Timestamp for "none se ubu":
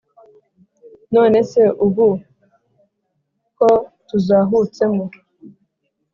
1.13-2.07